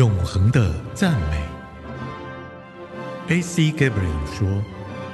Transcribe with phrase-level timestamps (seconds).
[0.00, 1.36] 永恒的赞美。
[3.28, 3.64] A.C.
[3.70, 4.48] Gabriel 说：“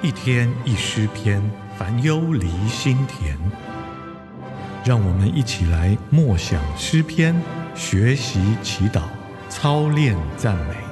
[0.00, 1.42] 一天一诗篇，
[1.76, 3.36] 烦忧离心田。”
[4.86, 7.34] 让我们一起来默想诗篇，
[7.74, 9.02] 学习祈祷，
[9.48, 10.85] 操练赞美。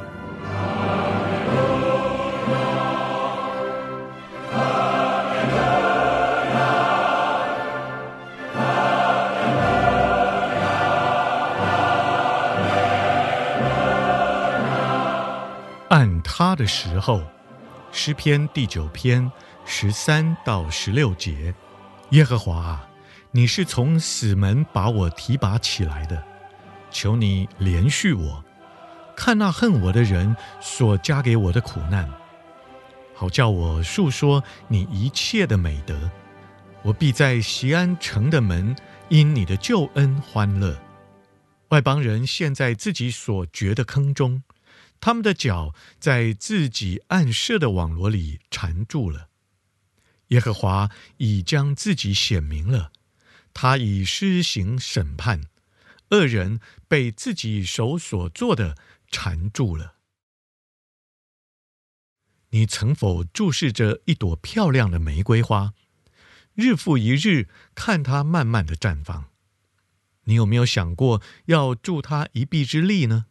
[16.37, 17.23] 他的时候，
[17.93, 19.31] 诗篇第九篇
[19.65, 21.55] 十三到十六节，
[22.11, 22.89] 耶和华啊，
[23.31, 26.21] 你是从死门把我提拔起来的，
[26.91, 28.45] 求你怜恤我，
[29.15, 32.13] 看那恨我的人所加给我的苦难，
[33.15, 36.11] 好叫我述说你一切的美德。
[36.83, 38.75] 我必在西安城的门
[39.09, 40.77] 因你的救恩欢乐。
[41.69, 44.43] 外邦人陷在自己所掘的坑中。
[45.05, 49.29] 他们的脚在自己暗设的网罗里缠住了。
[50.29, 52.91] 耶和华已将自己显明了，
[53.53, 55.43] 他已施行审判，
[56.09, 58.79] 恶人被自己手所做的
[59.11, 59.97] 缠住了。
[62.49, 65.75] 你曾否注视着一朵漂亮的玫瑰花，
[66.55, 69.27] 日复一日看它慢慢的绽放？
[70.23, 73.27] 你有没有想过要助它一臂之力呢？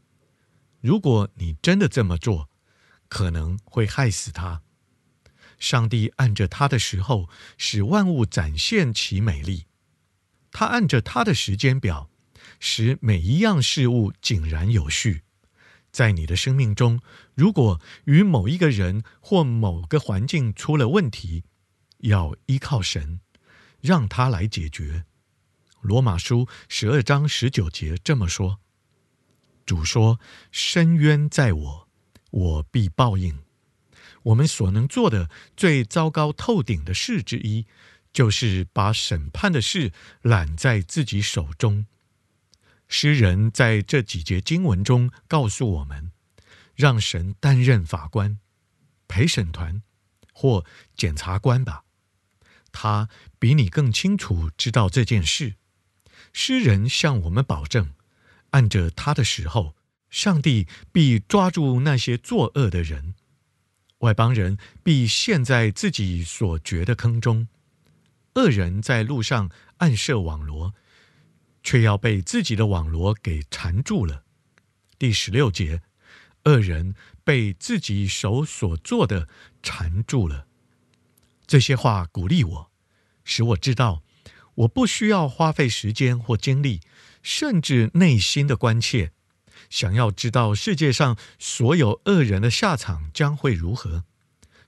[0.84, 2.50] 如果你真的这么做，
[3.08, 4.62] 可能会害死他。
[5.58, 9.64] 上帝按着他的时候，使万物展现其美丽。
[10.52, 12.10] 他按着他的时间表，
[12.60, 15.22] 使每一样事物井然有序。
[15.90, 17.00] 在你的生命中，
[17.34, 21.46] 如果与某一个人或某个环境出了问题，
[22.00, 23.22] 要依靠神，
[23.80, 25.06] 让他来解决。
[25.80, 28.60] 罗马书十二章十九节这么说。
[29.66, 30.20] 主说
[30.52, 31.88] ：“深渊在我，
[32.32, 33.40] 我必报应。”
[34.24, 37.66] 我们所能做的最糟糕透顶的事之一，
[38.14, 39.92] 就是把审判的事
[40.22, 41.86] 揽在自己手中。
[42.88, 46.12] 诗人在这几节经文中告诉我们：
[46.76, 48.40] 让神担任法官、
[49.08, 49.82] 陪审团
[50.32, 50.64] 或
[50.96, 51.84] 检察官吧。
[52.72, 53.10] 他
[53.40, 55.56] 比你更清楚知道这件事。
[56.32, 57.94] 诗人向我们保证。
[58.54, 59.76] 按着他的时候，
[60.10, 63.16] 上帝必抓住那些作恶的人，
[64.00, 67.48] 外邦人必陷在自己所掘的坑中，
[68.36, 70.74] 恶人在路上暗设网罗，
[71.64, 74.24] 却要被自己的网罗给缠住了。
[75.00, 75.82] 第十六节，
[76.44, 76.94] 恶人
[77.24, 79.28] 被自己手所做的
[79.64, 80.46] 缠住了。
[81.48, 82.72] 这些话鼓励我，
[83.24, 84.04] 使我知道，
[84.54, 86.82] 我不需要花费时间或精力。
[87.24, 89.12] 甚至内心的关切，
[89.70, 94.04] 想要知道世界上所有恶人的下场将会如何，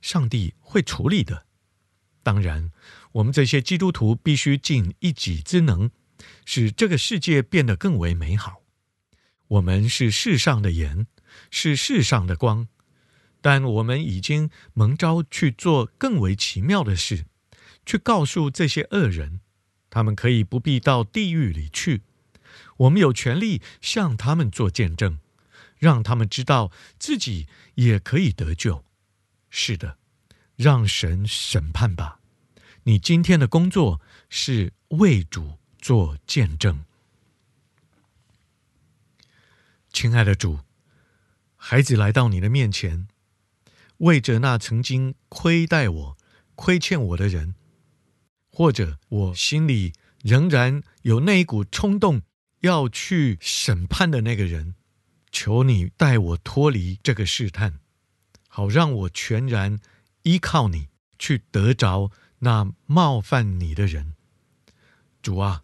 [0.02, 1.46] 上帝会处理的。
[2.24, 2.72] 当然，
[3.12, 5.92] 我们这些基督徒必须尽一己之能，
[6.46, 8.64] 使这个世界变得更为美好。
[9.48, 11.06] 我们是世上的盐，
[11.52, 12.68] 是世上的光，
[13.42, 17.26] 但我们已经蒙召去做更为奇妙的事，
[17.86, 19.42] 去告诉这些恶人，
[19.92, 22.02] 他们可以不必到地狱里去。
[22.78, 25.20] 我们有权利向他们做见证，
[25.78, 28.84] 让他们知道自己也可以得救。
[29.50, 29.98] 是的，
[30.56, 32.20] 让神审判吧。
[32.84, 36.84] 你今天的工作是为主做见证。
[39.92, 40.60] 亲爱的主，
[41.56, 43.08] 孩子来到你的面前，
[43.98, 46.18] 为着那曾经亏待我、
[46.56, 47.56] 亏欠我的人，
[48.52, 52.22] 或者我心里仍然有那一股冲动。
[52.66, 54.74] 要去审判的那个人，
[55.32, 57.80] 求你带我脱离这个试探，
[58.48, 59.80] 好让我全然
[60.24, 60.88] 依靠你，
[61.20, 62.10] 去得着
[62.40, 64.14] 那冒犯你的人。
[65.22, 65.62] 主啊，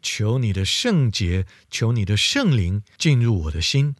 [0.00, 3.96] 求你的圣洁，求你的圣灵进入我的心，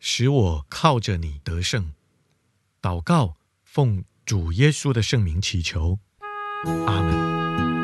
[0.00, 1.92] 使我靠着你得胜。
[2.80, 5.98] 祷告，奉主耶稣的圣名祈求，
[6.86, 7.83] 阿门。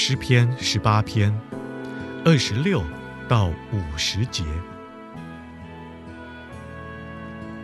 [0.00, 1.36] 诗篇十八篇
[2.24, 2.84] 二十六
[3.28, 4.44] 到五十节，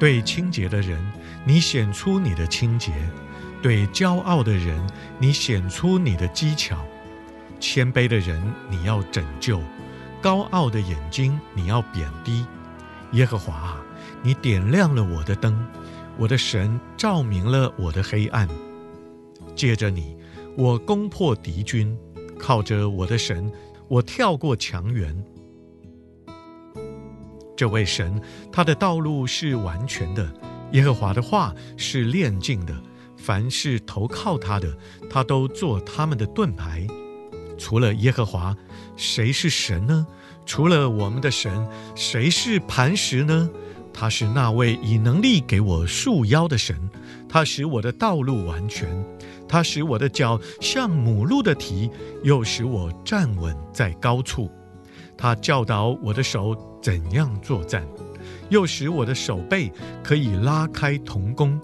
[0.00, 1.00] 对清洁的人，
[1.46, 2.90] 你显出你的清洁；
[3.62, 4.84] 对骄傲的人，
[5.20, 6.74] 你显出你的技巧；
[7.60, 9.60] 谦卑的人，你要拯救；
[10.20, 12.44] 高傲的眼睛，你要贬低。
[13.12, 13.80] 耶和华啊，
[14.24, 15.64] 你点亮了我的灯，
[16.18, 18.48] 我的神照明了我的黑暗。
[19.54, 20.16] 借着你，
[20.56, 21.96] 我攻破敌军。
[22.38, 23.50] 靠着我的神，
[23.88, 25.14] 我跳过墙垣。
[27.56, 28.20] 这位神，
[28.50, 30.28] 他的道路是完全的，
[30.72, 32.74] 耶和华的话是炼净的。
[33.16, 34.76] 凡是投靠他的，
[35.08, 36.86] 他都做他们的盾牌。
[37.56, 38.54] 除了耶和华，
[38.96, 40.06] 谁是神呢？
[40.44, 43.48] 除了我们的神，谁是磐石呢？
[43.94, 46.76] 他是那位以能力给我束腰的神，
[47.34, 48.88] 它使我的道路完全，
[49.48, 51.90] 它使我的脚像母鹿的蹄，
[52.22, 54.48] 又使我站稳在高处。
[55.18, 57.84] 它教导我的手怎样作战，
[58.50, 59.68] 又使我的手背
[60.00, 61.60] 可以拉开铜弓。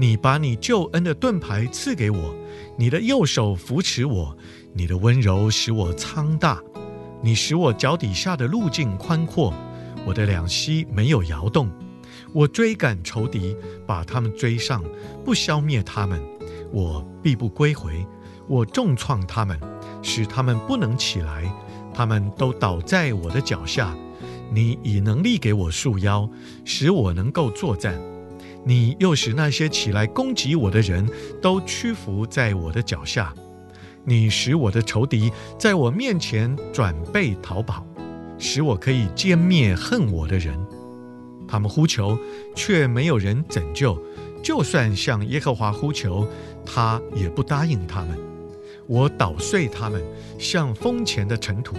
[0.00, 2.34] 你把你救恩的盾牌赐给我，
[2.78, 4.34] 你的右手扶持我，
[4.72, 6.58] 你的温柔使我苍大，
[7.22, 9.52] 你使我脚底下的路径宽阔，
[10.06, 11.70] 我的两膝没有摇动。
[12.32, 13.54] 我追赶仇敌，
[13.86, 14.82] 把他们追上，
[15.22, 16.18] 不消灭他们，
[16.72, 18.02] 我必不归回。
[18.48, 19.60] 我重创他们，
[20.00, 21.44] 使他们不能起来，
[21.92, 23.94] 他们都倒在我的脚下。
[24.50, 26.26] 你以能力给我束腰，
[26.64, 28.00] 使我能够作战。
[28.64, 31.08] 你又使那些起来攻击我的人
[31.40, 33.34] 都屈服在我的脚下，
[34.04, 37.86] 你使我的仇敌在我面前转背逃跑，
[38.38, 40.58] 使我可以歼灭恨我的人。
[41.48, 42.16] 他们呼求，
[42.54, 43.98] 却没有人拯救；
[44.42, 46.28] 就算向耶和华呼求，
[46.64, 48.16] 他也不答应他们。
[48.86, 50.02] 我捣碎他们，
[50.38, 51.74] 像风前的尘土；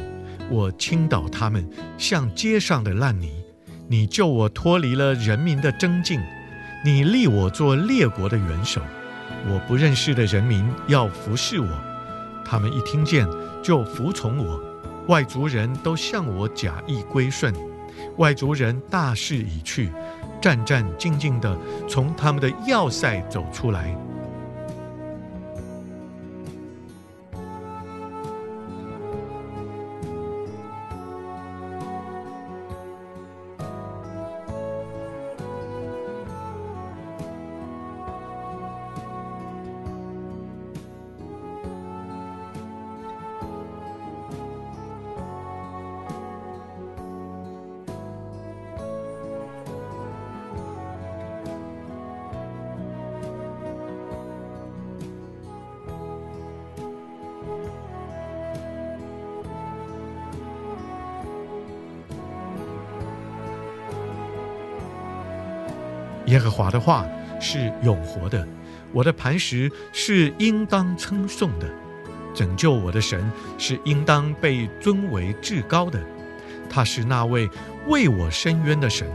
[0.50, 3.32] 我倾倒他们，像街上的烂泥。
[3.88, 6.20] 你救我脱离了人民的争竞。
[6.84, 8.82] 你立我做列国的元首，
[9.48, 11.68] 我不认识的人民要服侍我，
[12.44, 13.28] 他们一听见
[13.62, 14.60] 就服从我。
[15.08, 17.54] 外族人都向我假意归顺，
[18.18, 19.92] 外族人大势已去，
[20.42, 21.56] 战战兢兢地
[21.88, 23.96] 从他们的要塞走出来。
[66.26, 67.06] 耶和华的话
[67.40, 68.48] 是永活的，
[68.92, 71.68] 我的磐石是应当称颂的，
[72.34, 76.02] 拯救我的神是应当被尊为至高的。
[76.70, 77.50] 他是那位
[77.88, 79.10] 为我伸冤的神，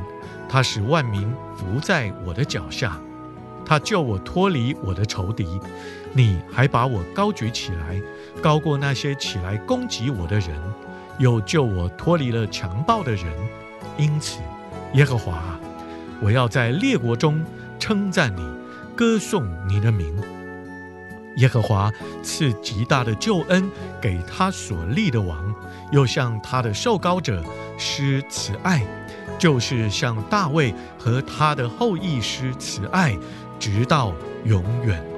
[0.48, 3.00] 他使万民伏在我的脚下，
[3.64, 5.58] 他救我脱离我的仇敌。
[6.12, 8.00] 你还把我高举起来，
[8.42, 10.50] 高过那些起来攻击我的人，
[11.18, 13.26] 又救我脱离了强暴的人。
[13.96, 14.40] 因此，
[14.94, 15.55] 耶和华。
[16.20, 17.44] 我要在列国中
[17.78, 18.42] 称赞你，
[18.96, 20.14] 歌颂你的名。
[21.36, 21.92] 耶和华
[22.22, 23.70] 赐极大的救恩
[24.00, 25.54] 给他所立的王，
[25.92, 27.44] 又向他的受膏者
[27.76, 28.82] 施慈爱，
[29.38, 33.18] 就是向大卫和他的后裔施慈爱，
[33.58, 35.15] 直到永远。